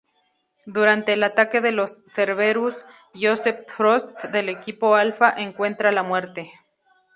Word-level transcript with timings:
Durante 0.65 1.13
el 1.13 1.21
ataque 1.21 1.61
de 1.61 1.71
los 1.71 2.03
Cerberus, 2.07 2.85
Joseph 3.13 3.67
Frost, 3.67 4.23
del 4.31 4.49
equipo 4.49 4.95
Alfa, 4.95 5.29
encuentra 5.37 5.91
la 5.91 6.01
muerte. 6.01 6.49